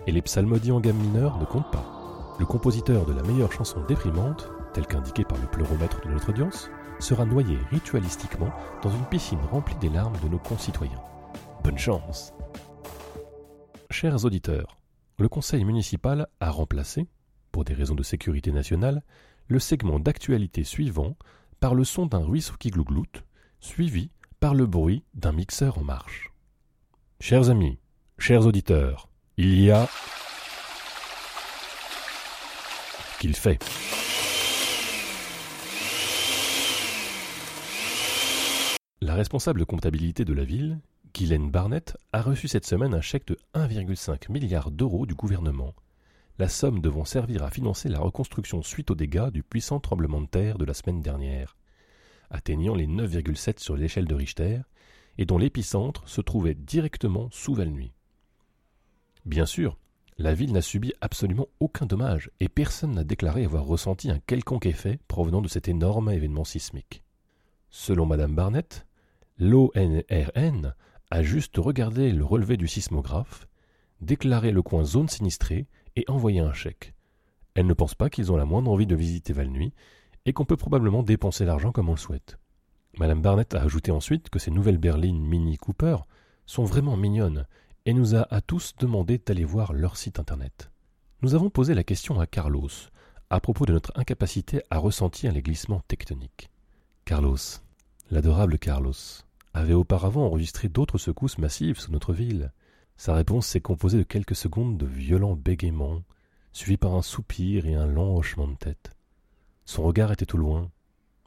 et 0.06 0.12
les 0.12 0.22
psalmodies 0.22 0.72
en 0.72 0.80
gamme 0.80 0.96
mineure 0.96 1.38
ne 1.38 1.44
comptent 1.44 1.70
pas. 1.70 2.36
Le 2.38 2.46
compositeur 2.46 3.04
de 3.04 3.12
la 3.12 3.22
meilleure 3.22 3.52
chanson 3.52 3.82
déprimante 3.86 4.48
tel 4.72 4.86
qu'indiqué 4.86 5.24
par 5.24 5.38
le 5.38 5.46
pleuromètre 5.46 6.00
de 6.02 6.10
notre 6.10 6.30
audience, 6.30 6.70
sera 7.00 7.24
noyé 7.24 7.58
ritualistiquement 7.70 8.50
dans 8.82 8.90
une 8.90 9.04
piscine 9.06 9.40
remplie 9.50 9.76
des 9.76 9.88
larmes 9.88 10.18
de 10.22 10.28
nos 10.28 10.38
concitoyens. 10.38 11.02
Bonne 11.64 11.78
chance 11.78 12.32
Chers 13.90 14.24
auditeurs, 14.24 14.78
le 15.18 15.28
conseil 15.28 15.64
municipal 15.64 16.28
a 16.40 16.50
remplacé, 16.50 17.06
pour 17.50 17.64
des 17.64 17.74
raisons 17.74 17.94
de 17.94 18.02
sécurité 18.02 18.52
nationale, 18.52 19.02
le 19.48 19.58
segment 19.58 19.98
d'actualité 19.98 20.62
suivant 20.62 21.16
par 21.60 21.74
le 21.74 21.84
son 21.84 22.06
d'un 22.06 22.24
ruisseau 22.24 22.54
qui 22.58 22.70
glougloute, 22.70 23.24
suivi 23.60 24.10
par 24.40 24.54
le 24.54 24.66
bruit 24.66 25.02
d'un 25.14 25.32
mixeur 25.32 25.78
en 25.78 25.84
marche. 25.84 26.32
Chers 27.20 27.50
amis, 27.50 27.78
chers 28.18 28.46
auditeurs, 28.46 29.08
il 29.36 29.60
y 29.60 29.70
a... 29.70 29.88
qu'il 33.18 33.34
fait. 33.34 33.58
La 39.00 39.14
responsable 39.14 39.64
comptabilité 39.64 40.24
de 40.24 40.32
la 40.32 40.44
ville, 40.44 40.78
Guylaine 41.14 41.50
Barnett, 41.50 41.96
a 42.12 42.20
reçu 42.20 42.46
cette 42.46 42.66
semaine 42.66 42.94
un 42.94 43.00
chèque 43.00 43.26
de 43.26 43.38
1,5 43.54 44.30
milliard 44.30 44.70
d'euros 44.70 45.06
du 45.06 45.14
gouvernement, 45.14 45.74
la 46.38 46.48
somme 46.48 46.80
devant 46.80 47.04
servir 47.04 47.42
à 47.42 47.50
financer 47.50 47.88
la 47.88 47.98
reconstruction 47.98 48.62
suite 48.62 48.90
aux 48.90 48.94
dégâts 48.94 49.30
du 49.30 49.42
puissant 49.42 49.80
tremblement 49.80 50.20
de 50.20 50.26
terre 50.26 50.58
de 50.58 50.64
la 50.64 50.74
semaine 50.74 51.02
dernière, 51.02 51.56
atteignant 52.30 52.74
les 52.74 52.86
9,7 52.86 53.58
sur 53.58 53.76
l'échelle 53.76 54.06
de 54.06 54.14
Richter, 54.14 54.60
et 55.18 55.24
dont 55.24 55.38
l'épicentre 55.38 56.08
se 56.08 56.20
trouvait 56.20 56.54
directement 56.54 57.28
sous 57.32 57.54
Valnuy. 57.54 57.92
Bien 59.26 59.46
sûr, 59.46 59.76
la 60.16 60.34
ville 60.34 60.52
n'a 60.52 60.62
subi 60.62 60.92
absolument 61.00 61.48
aucun 61.58 61.86
dommage, 61.86 62.30
et 62.38 62.48
personne 62.48 62.92
n'a 62.92 63.04
déclaré 63.04 63.44
avoir 63.44 63.64
ressenti 63.64 64.10
un 64.10 64.20
quelconque 64.20 64.66
effet 64.66 65.00
provenant 65.08 65.42
de 65.42 65.48
cet 65.48 65.68
énorme 65.68 66.10
événement 66.10 66.44
sismique. 66.44 67.02
Selon 67.70 68.06
Madame 68.06 68.34
Barnett, 68.34 68.86
L'ONRN 69.38 70.74
a 71.10 71.22
juste 71.22 71.56
regardé 71.58 72.10
le 72.10 72.24
relevé 72.24 72.56
du 72.56 72.66
sismographe, 72.66 73.46
déclaré 74.00 74.50
le 74.50 74.62
coin 74.62 74.84
zone 74.84 75.08
sinistrée 75.08 75.66
et 75.98 76.04
envoyé 76.08 76.40
un 76.40 76.52
chèque. 76.52 76.94
Elle 77.54 77.66
ne 77.66 77.74
pense 77.74 77.96
pas 77.96 78.08
qu'ils 78.08 78.30
ont 78.30 78.36
la 78.36 78.44
moindre 78.44 78.70
envie 78.70 78.86
de 78.86 78.94
visiter 78.94 79.32
Valnuy 79.32 79.72
et 80.26 80.32
qu'on 80.32 80.44
peut 80.44 80.56
probablement 80.56 81.02
dépenser 81.02 81.44
l'argent 81.44 81.72
comme 81.72 81.88
on 81.88 81.94
le 81.94 81.98
souhaite. 81.98 82.38
Madame 82.98 83.20
Barnett 83.20 83.54
a 83.54 83.62
ajouté 83.62 83.90
ensuite 83.90 84.30
que 84.30 84.38
ces 84.38 84.52
nouvelles 84.52 84.78
berlines 84.78 85.20
Mini 85.20 85.56
Cooper 85.56 85.96
sont 86.46 86.64
vraiment 86.64 86.96
mignonnes 86.96 87.46
et 87.84 87.94
nous 87.94 88.14
a 88.14 88.32
à 88.32 88.40
tous 88.40 88.74
demandé 88.78 89.18
d'aller 89.18 89.44
voir 89.44 89.72
leur 89.72 89.96
site 89.96 90.20
internet. 90.20 90.70
Nous 91.22 91.34
avons 91.34 91.50
posé 91.50 91.74
la 91.74 91.84
question 91.84 92.20
à 92.20 92.26
Carlos 92.26 92.68
à 93.30 93.40
propos 93.40 93.66
de 93.66 93.72
notre 93.72 93.92
incapacité 93.96 94.62
à 94.70 94.78
ressentir 94.78 95.32
les 95.32 95.42
glissements 95.42 95.82
tectoniques. 95.88 96.50
Carlos, 97.04 97.36
l'adorable 98.10 98.58
Carlos, 98.58 98.92
avait 99.52 99.74
auparavant 99.74 100.26
enregistré 100.26 100.68
d'autres 100.68 100.98
secousses 100.98 101.38
massives 101.38 101.80
sur 101.80 101.90
notre 101.90 102.12
ville. 102.12 102.52
Sa 102.98 103.14
réponse 103.14 103.46
s'est 103.46 103.60
composée 103.60 103.98
de 103.98 104.02
quelques 104.02 104.34
secondes 104.34 104.76
de 104.76 104.84
violents 104.84 105.36
bégaiements, 105.36 106.02
suivis 106.52 106.76
par 106.76 106.96
un 106.96 107.02
soupir 107.02 107.64
et 107.64 107.76
un 107.76 107.86
long 107.86 108.16
hochement 108.16 108.48
de 108.48 108.56
tête. 108.56 108.90
Son 109.64 109.84
regard 109.84 110.10
était 110.10 110.34
au 110.34 110.36
loin, 110.36 110.68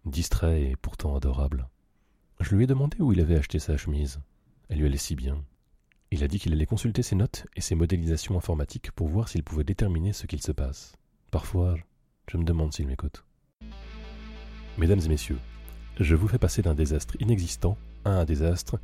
distrait 0.03 0.63
et 0.63 0.75
pourtant 0.75 1.15
adorable. 1.15 1.69
Je 2.41 2.53
lui 2.53 2.65
ai 2.65 2.67
demandé 2.67 2.97
où 2.99 3.13
il 3.13 3.21
avait 3.21 3.37
acheté 3.37 3.57
sa 3.57 3.77
chemise. 3.77 4.19
Elle 4.67 4.79
lui 4.79 4.85
allait 4.85 4.97
si 4.97 5.15
bien. 5.15 5.45
Il 6.11 6.25
a 6.25 6.27
dit 6.27 6.39
qu'il 6.39 6.51
allait 6.51 6.65
consulter 6.65 7.03
ses 7.03 7.15
notes 7.15 7.47
et 7.55 7.61
ses 7.61 7.75
modélisations 7.75 8.35
informatiques 8.35 8.91
pour 8.91 9.07
voir 9.07 9.29
s'il 9.29 9.43
pouvait 9.43 9.63
déterminer 9.63 10.11
ce 10.11 10.27
qu'il 10.27 10.41
se 10.41 10.51
passe. 10.51 10.97
Parfois, 11.31 11.77
je 12.29 12.37
me 12.37 12.43
demande 12.43 12.73
s'il 12.73 12.87
m'écoute. 12.87 13.23
Mesdames 14.77 14.99
et 14.99 15.09
messieurs, 15.09 15.39
je 15.97 16.15
vous 16.15 16.27
fais 16.27 16.37
passer 16.37 16.61
d'un 16.61 16.75
désastre 16.75 17.15
inexistant 17.21 17.77
un 18.03 18.25
désastre 18.25 18.77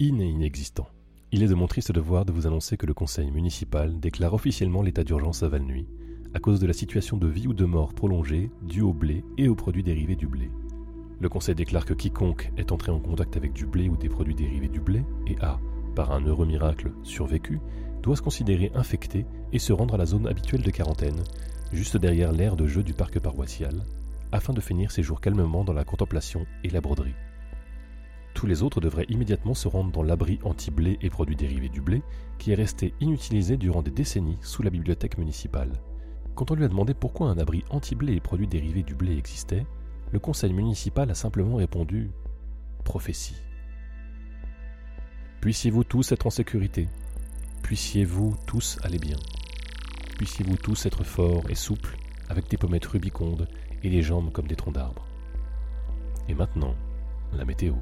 inexistant. 0.00 0.88
Il 1.36 1.42
est 1.42 1.48
de 1.48 1.54
mon 1.54 1.66
triste 1.66 1.92
devoir 1.92 2.24
de 2.24 2.32
vous 2.32 2.46
annoncer 2.46 2.78
que 2.78 2.86
le 2.86 2.94
conseil 2.94 3.30
municipal 3.30 4.00
déclare 4.00 4.32
officiellement 4.32 4.80
l'état 4.80 5.04
d'urgence 5.04 5.42
à 5.42 5.48
Valnuy 5.48 5.86
à 6.32 6.38
cause 6.38 6.60
de 6.60 6.66
la 6.66 6.72
situation 6.72 7.18
de 7.18 7.26
vie 7.26 7.46
ou 7.46 7.52
de 7.52 7.66
mort 7.66 7.92
prolongée 7.92 8.50
due 8.62 8.80
au 8.80 8.94
blé 8.94 9.22
et 9.36 9.46
aux 9.46 9.54
produits 9.54 9.82
dérivés 9.82 10.16
du 10.16 10.26
blé. 10.26 10.50
Le 11.20 11.28
conseil 11.28 11.54
déclare 11.54 11.84
que 11.84 11.92
quiconque 11.92 12.50
est 12.56 12.72
entré 12.72 12.90
en 12.90 13.00
contact 13.00 13.36
avec 13.36 13.52
du 13.52 13.66
blé 13.66 13.90
ou 13.90 13.98
des 13.98 14.08
produits 14.08 14.34
dérivés 14.34 14.70
du 14.70 14.80
blé 14.80 15.04
et 15.26 15.36
a, 15.42 15.60
par 15.94 16.10
un 16.12 16.24
heureux 16.24 16.46
miracle, 16.46 16.92
survécu, 17.02 17.60
doit 18.02 18.16
se 18.16 18.22
considérer 18.22 18.72
infecté 18.74 19.26
et 19.52 19.58
se 19.58 19.74
rendre 19.74 19.92
à 19.92 19.98
la 19.98 20.06
zone 20.06 20.26
habituelle 20.26 20.62
de 20.62 20.70
quarantaine, 20.70 21.22
juste 21.70 21.98
derrière 21.98 22.32
l'aire 22.32 22.56
de 22.56 22.66
jeu 22.66 22.82
du 22.82 22.94
parc 22.94 23.20
paroissial, 23.20 23.84
afin 24.32 24.54
de 24.54 24.62
finir 24.62 24.90
ses 24.90 25.02
jours 25.02 25.20
calmement 25.20 25.64
dans 25.64 25.74
la 25.74 25.84
contemplation 25.84 26.46
et 26.64 26.70
la 26.70 26.80
broderie 26.80 27.12
tous 28.36 28.46
les 28.46 28.62
autres 28.62 28.82
devraient 28.82 29.06
immédiatement 29.08 29.54
se 29.54 29.66
rendre 29.66 29.90
dans 29.90 30.02
l'abri 30.02 30.38
anti-blé 30.44 30.98
et 31.00 31.08
produits 31.08 31.36
dérivés 31.36 31.70
du 31.70 31.80
blé, 31.80 32.02
qui 32.36 32.52
est 32.52 32.54
resté 32.54 32.92
inutilisé 33.00 33.56
durant 33.56 33.80
des 33.80 33.90
décennies 33.90 34.36
sous 34.42 34.62
la 34.62 34.68
bibliothèque 34.68 35.16
municipale. 35.16 35.72
Quand 36.34 36.50
on 36.50 36.54
lui 36.54 36.64
a 36.64 36.68
demandé 36.68 36.92
pourquoi 36.92 37.30
un 37.30 37.38
abri 37.38 37.64
anti-blé 37.70 38.12
et 38.12 38.20
produits 38.20 38.46
dérivés 38.46 38.82
du 38.82 38.94
blé 38.94 39.16
existait, 39.16 39.64
le 40.12 40.18
conseil 40.18 40.52
municipal 40.52 41.10
a 41.10 41.14
simplement 41.14 41.56
répondu 41.56 42.10
Prophétie. 42.84 43.40
Puissiez-vous 45.40 45.84
tous 45.84 46.12
être 46.12 46.26
en 46.26 46.30
sécurité. 46.30 46.88
Puissiez-vous 47.62 48.36
tous 48.46 48.78
aller 48.82 48.98
bien. 48.98 49.16
Puissiez-vous 50.18 50.58
tous 50.58 50.84
être 50.84 51.04
forts 51.04 51.48
et 51.48 51.54
souples, 51.54 51.96
avec 52.28 52.50
des 52.50 52.58
pommettes 52.58 52.84
rubicondes 52.84 53.48
et 53.82 53.88
les 53.88 54.02
jambes 54.02 54.30
comme 54.30 54.46
des 54.46 54.56
troncs 54.56 54.74
d'arbres. 54.74 55.06
Et 56.28 56.34
maintenant, 56.34 56.74
la 57.32 57.46
météo. 57.46 57.76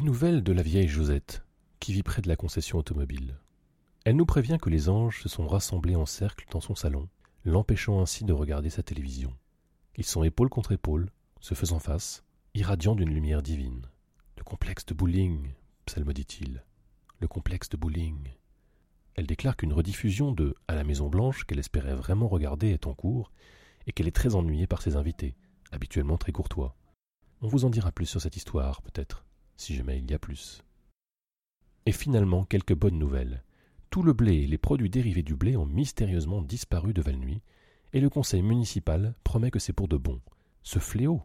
Des 0.00 0.06
nouvelles 0.06 0.42
de 0.42 0.54
la 0.54 0.62
vieille 0.62 0.88
Josette, 0.88 1.44
qui 1.78 1.92
vit 1.92 2.02
près 2.02 2.22
de 2.22 2.28
la 2.28 2.34
concession 2.34 2.78
automobile. 2.78 3.38
Elle 4.06 4.16
nous 4.16 4.24
prévient 4.24 4.56
que 4.58 4.70
les 4.70 4.88
anges 4.88 5.20
se 5.20 5.28
sont 5.28 5.46
rassemblés 5.46 5.94
en 5.94 6.06
cercle 6.06 6.46
dans 6.50 6.62
son 6.62 6.74
salon, 6.74 7.10
l'empêchant 7.44 8.00
ainsi 8.00 8.24
de 8.24 8.32
regarder 8.32 8.70
sa 8.70 8.82
télévision. 8.82 9.36
Ils 9.96 10.06
sont 10.06 10.22
épaule 10.22 10.48
contre 10.48 10.72
épaule, 10.72 11.10
se 11.42 11.52
faisant 11.52 11.80
face, 11.80 12.24
irradiant 12.54 12.94
d'une 12.94 13.12
lumière 13.12 13.42
divine. 13.42 13.82
Le 14.38 14.42
complexe 14.42 14.86
de 14.86 14.94
bowling, 14.94 15.52
psalmodie-t-il. 15.84 16.64
Le 17.18 17.28
complexe 17.28 17.68
de 17.68 17.76
bowling. 17.76 18.30
Elle 19.16 19.26
déclare 19.26 19.58
qu'une 19.58 19.74
rediffusion 19.74 20.32
de 20.32 20.54
À 20.66 20.76
la 20.76 20.84
Maison 20.84 21.10
Blanche 21.10 21.44
qu'elle 21.44 21.58
espérait 21.58 21.94
vraiment 21.94 22.28
regarder 22.28 22.68
est 22.68 22.86
en 22.86 22.94
cours 22.94 23.32
et 23.86 23.92
qu'elle 23.92 24.08
est 24.08 24.16
très 24.16 24.34
ennuyée 24.34 24.66
par 24.66 24.80
ses 24.80 24.96
invités, 24.96 25.36
habituellement 25.72 26.16
très 26.16 26.32
courtois. 26.32 26.74
On 27.42 27.48
vous 27.48 27.66
en 27.66 27.70
dira 27.70 27.92
plus 27.92 28.06
sur 28.06 28.22
cette 28.22 28.38
histoire, 28.38 28.80
peut-être, 28.80 29.26
si 29.60 29.74
jamais 29.74 29.98
il 29.98 30.10
y 30.10 30.14
a 30.14 30.18
plus. 30.18 30.64
Et 31.84 31.92
finalement, 31.92 32.44
quelques 32.44 32.74
bonnes 32.74 32.98
nouvelles. 32.98 33.44
Tout 33.90 34.02
le 34.02 34.14
blé 34.14 34.36
et 34.36 34.46
les 34.46 34.56
produits 34.56 34.88
dérivés 34.88 35.22
du 35.22 35.36
blé 35.36 35.54
ont 35.56 35.66
mystérieusement 35.66 36.40
disparu 36.40 36.94
de 36.94 37.02
Valnuy, 37.02 37.42
et 37.92 38.00
le 38.00 38.08
conseil 38.08 38.40
municipal 38.40 39.14
promet 39.22 39.50
que 39.50 39.58
c'est 39.58 39.74
pour 39.74 39.86
de 39.86 39.98
bon. 39.98 40.18
Ce 40.62 40.78
fléau, 40.78 41.22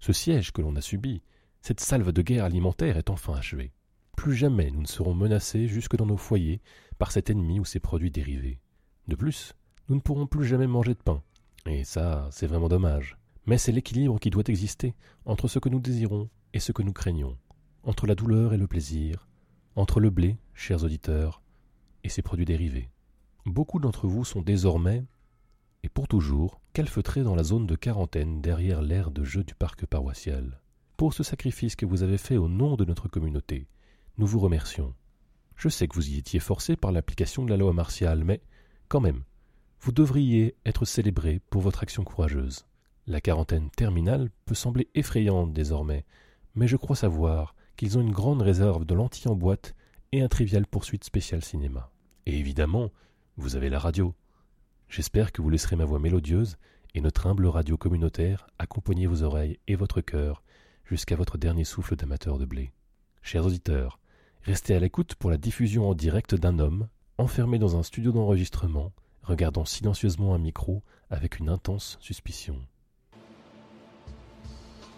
ce 0.00 0.14
siège 0.14 0.52
que 0.52 0.62
l'on 0.62 0.76
a 0.76 0.80
subi, 0.80 1.22
cette 1.60 1.80
salve 1.80 2.10
de 2.10 2.22
guerre 2.22 2.44
alimentaire 2.44 2.96
est 2.96 3.10
enfin 3.10 3.34
achevée. 3.34 3.72
Plus 4.16 4.34
jamais 4.34 4.70
nous 4.70 4.80
ne 4.80 4.86
serons 4.86 5.14
menacés 5.14 5.68
jusque 5.68 5.96
dans 5.96 6.06
nos 6.06 6.16
foyers 6.16 6.62
par 6.96 7.12
cet 7.12 7.28
ennemi 7.28 7.60
ou 7.60 7.66
ses 7.66 7.80
produits 7.80 8.10
dérivés. 8.10 8.60
De 9.08 9.16
plus, 9.16 9.52
nous 9.88 9.96
ne 9.96 10.00
pourrons 10.00 10.26
plus 10.26 10.46
jamais 10.46 10.66
manger 10.66 10.94
de 10.94 11.02
pain. 11.02 11.22
Et 11.66 11.84
ça, 11.84 12.28
c'est 12.30 12.46
vraiment 12.46 12.68
dommage. 12.68 13.18
Mais 13.44 13.58
c'est 13.58 13.72
l'équilibre 13.72 14.18
qui 14.18 14.30
doit 14.30 14.44
exister 14.46 14.94
entre 15.26 15.48
ce 15.48 15.58
que 15.58 15.68
nous 15.68 15.80
désirons 15.80 16.30
et 16.54 16.60
ce 16.60 16.72
que 16.72 16.82
nous 16.82 16.92
craignons, 16.92 17.36
entre 17.84 18.06
la 18.06 18.14
douleur 18.14 18.54
et 18.54 18.56
le 18.56 18.66
plaisir, 18.66 19.28
entre 19.76 20.00
le 20.00 20.10
blé, 20.10 20.36
chers 20.54 20.84
auditeurs, 20.84 21.42
et 22.02 22.08
ses 22.08 22.22
produits 22.22 22.44
dérivés. 22.44 22.90
Beaucoup 23.46 23.78
d'entre 23.78 24.06
vous 24.06 24.24
sont 24.24 24.42
désormais, 24.42 25.04
et 25.82 25.88
pour 25.88 26.08
toujours, 26.08 26.60
calfeutrés 26.72 27.22
dans 27.22 27.34
la 27.34 27.44
zone 27.44 27.66
de 27.66 27.76
quarantaine 27.76 28.40
derrière 28.40 28.80
l'aire 28.80 29.10
de 29.10 29.22
jeu 29.22 29.44
du 29.44 29.54
parc 29.54 29.84
paroissial. 29.86 30.60
Pour 30.96 31.12
ce 31.12 31.22
sacrifice 31.22 31.76
que 31.76 31.86
vous 31.86 32.02
avez 32.02 32.18
fait 32.18 32.36
au 32.36 32.48
nom 32.48 32.76
de 32.76 32.84
notre 32.84 33.08
communauté, 33.08 33.66
nous 34.16 34.26
vous 34.26 34.40
remercions. 34.40 34.94
Je 35.56 35.68
sais 35.68 35.86
que 35.86 35.94
vous 35.94 36.08
y 36.08 36.16
étiez 36.16 36.40
forcé 36.40 36.76
par 36.76 36.92
l'application 36.92 37.44
de 37.44 37.50
la 37.50 37.56
loi 37.56 37.72
martiale, 37.72 38.24
mais, 38.24 38.40
quand 38.88 39.00
même, 39.00 39.24
vous 39.80 39.92
devriez 39.92 40.56
être 40.64 40.84
célébré 40.86 41.40
pour 41.50 41.60
votre 41.60 41.82
action 41.82 42.04
courageuse. 42.04 42.64
La 43.06 43.20
quarantaine 43.20 43.70
terminale 43.70 44.30
peut 44.46 44.54
sembler 44.54 44.88
effrayante 44.94 45.52
désormais, 45.52 46.06
mais 46.54 46.66
je 46.66 46.76
crois 46.76 46.96
savoir 46.96 47.54
qu'ils 47.76 47.98
ont 47.98 48.00
une 48.00 48.12
grande 48.12 48.42
réserve 48.42 48.84
de 48.84 48.94
lentilles 48.94 49.30
en 49.30 49.36
boîte 49.36 49.74
et 50.12 50.22
un 50.22 50.28
trivial 50.28 50.66
poursuite 50.66 51.04
spécial 51.04 51.42
cinéma. 51.42 51.90
Et 52.26 52.38
évidemment, 52.38 52.90
vous 53.36 53.56
avez 53.56 53.68
la 53.68 53.78
radio. 53.78 54.14
J'espère 54.88 55.32
que 55.32 55.42
vous 55.42 55.50
laisserez 55.50 55.76
ma 55.76 55.84
voix 55.84 55.98
mélodieuse 55.98 56.56
et 56.94 57.00
notre 57.00 57.26
humble 57.26 57.46
radio 57.46 57.76
communautaire 57.76 58.46
accompagner 58.58 59.06
vos 59.06 59.22
oreilles 59.22 59.58
et 59.66 59.74
votre 59.74 60.00
cœur 60.00 60.42
jusqu'à 60.84 61.16
votre 61.16 61.38
dernier 61.38 61.64
souffle 61.64 61.96
d'amateur 61.96 62.38
de 62.38 62.44
blé. 62.44 62.72
Chers 63.22 63.46
auditeurs, 63.46 63.98
restez 64.42 64.74
à 64.74 64.78
l'écoute 64.78 65.14
pour 65.16 65.30
la 65.30 65.38
diffusion 65.38 65.88
en 65.88 65.94
direct 65.94 66.34
d'un 66.34 66.58
homme, 66.58 66.88
enfermé 67.18 67.58
dans 67.58 67.76
un 67.76 67.82
studio 67.82 68.12
d'enregistrement, 68.12 68.92
regardant 69.22 69.64
silencieusement 69.64 70.34
un 70.34 70.38
micro 70.38 70.82
avec 71.10 71.38
une 71.38 71.48
intense 71.48 71.96
suspicion. 72.00 72.58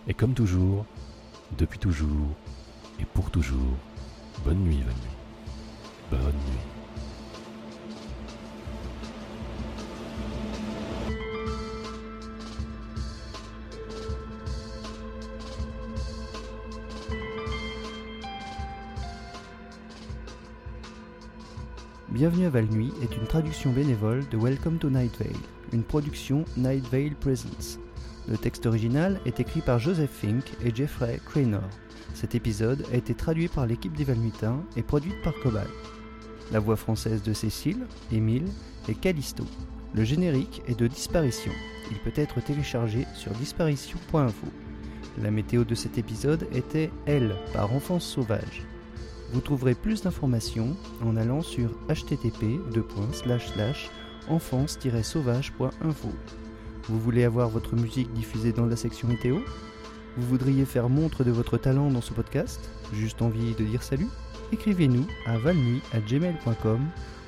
Et 0.08 0.14
comme 0.14 0.34
toujours, 0.34 0.84
depuis 1.56 1.78
toujours 1.78 2.36
et 3.00 3.04
pour 3.04 3.30
toujours, 3.30 3.76
bonne 4.44 4.58
nuit, 4.58 4.76
nuit. 4.76 4.84
Bonne 6.10 6.20
nuit. 6.20 6.76
Bienvenue 22.08 22.46
à 22.46 22.50
Val-Nuit 22.50 22.92
est 23.02 23.14
une 23.14 23.26
traduction 23.26 23.72
bénévole 23.72 24.26
de 24.30 24.38
Welcome 24.38 24.78
to 24.78 24.88
Night 24.88 25.18
Vale, 25.18 25.36
une 25.74 25.82
production 25.82 26.46
Night 26.56 26.86
Vale 26.90 27.14
Presents. 27.14 27.78
Le 28.26 28.38
texte 28.38 28.64
original 28.64 29.20
est 29.26 29.38
écrit 29.38 29.60
par 29.60 29.78
Joseph 29.78 30.10
Fink 30.10 30.44
et 30.64 30.74
Jeffrey 30.74 31.20
Cranor. 31.26 31.68
Cet 32.16 32.34
épisode 32.34 32.82
a 32.94 32.96
été 32.96 33.14
traduit 33.14 33.48
par 33.48 33.66
l'équipe 33.66 33.94
des 33.94 34.04
Valnuitains 34.04 34.64
et 34.74 34.82
produite 34.82 35.20
par 35.22 35.34
Cobal. 35.42 35.68
La 36.50 36.60
voix 36.60 36.76
française 36.76 37.22
de 37.22 37.34
Cécile, 37.34 37.86
Émile 38.10 38.48
et 38.88 38.94
Callisto. 38.94 39.44
Le 39.92 40.02
générique 40.02 40.62
est 40.66 40.78
de 40.78 40.86
Disparition. 40.86 41.52
Il 41.90 41.98
peut 41.98 42.18
être 42.18 42.42
téléchargé 42.42 43.04
sur 43.14 43.32
disparition.info. 43.32 44.46
La 45.22 45.30
météo 45.30 45.64
de 45.64 45.74
cet 45.74 45.98
épisode 45.98 46.48
était 46.54 46.90
Elle 47.04 47.36
par 47.52 47.74
Enfance 47.74 48.06
Sauvage. 48.06 48.66
Vous 49.34 49.42
trouverez 49.42 49.74
plus 49.74 50.00
d'informations 50.00 50.74
en 51.04 51.18
allant 51.18 51.42
sur 51.42 51.68
http 51.90 52.62
enfance-sauvage.info. 54.30 56.08
Vous 56.88 56.98
voulez 56.98 57.24
avoir 57.24 57.50
votre 57.50 57.76
musique 57.76 58.10
diffusée 58.14 58.52
dans 58.52 58.64
la 58.64 58.76
section 58.76 59.06
météo? 59.06 59.40
Vous 60.16 60.26
voudriez 60.26 60.64
faire 60.64 60.88
montre 60.88 61.24
de 61.24 61.30
votre 61.30 61.58
talent 61.58 61.90
dans 61.90 62.00
ce 62.00 62.14
podcast 62.14 62.70
Juste 62.92 63.20
envie 63.20 63.54
de 63.54 63.64
dire 63.64 63.82
salut 63.82 64.08
Écrivez-nous 64.52 65.06
à 65.26 65.36
valnuit.gmail.com 65.36 66.80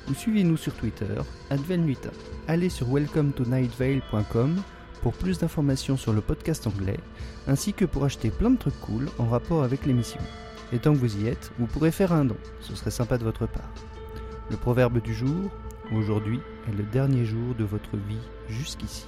ou 0.09 0.13
suivez-nous 0.13 0.57
sur 0.57 0.73
Twitter, 0.73 1.13
advelnuita. 1.51 2.09
Allez 2.47 2.69
sur 2.69 2.89
welcometonightvale.com 2.89 4.55
pour 5.01 5.13
plus 5.13 5.37
d'informations 5.37 5.97
sur 5.97 6.13
le 6.13 6.21
podcast 6.21 6.65
anglais, 6.65 6.99
ainsi 7.47 7.73
que 7.73 7.85
pour 7.85 8.05
acheter 8.05 8.31
plein 8.31 8.49
de 8.49 8.57
trucs 8.57 8.79
cool 8.81 9.07
en 9.19 9.27
rapport 9.27 9.63
avec 9.63 9.85
l'émission. 9.85 10.19
Et 10.73 10.79
tant 10.79 10.93
que 10.93 10.99
vous 10.99 11.17
y 11.17 11.27
êtes, 11.27 11.51
vous 11.59 11.67
pourrez 11.67 11.91
faire 11.91 12.11
un 12.11 12.25
don, 12.25 12.37
ce 12.59 12.75
serait 12.75 12.91
sympa 12.91 13.17
de 13.17 13.23
votre 13.23 13.45
part. 13.47 13.69
Le 14.49 14.57
proverbe 14.57 15.01
du 15.01 15.13
jour, 15.13 15.51
aujourd'hui 15.95 16.39
est 16.67 16.75
le 16.75 16.83
dernier 16.83 17.25
jour 17.25 17.53
de 17.55 17.63
votre 17.63 17.95
vie 17.95 18.17
jusqu'ici. 18.49 19.05